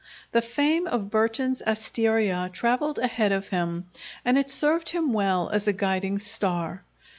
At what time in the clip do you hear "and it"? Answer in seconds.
4.25-4.49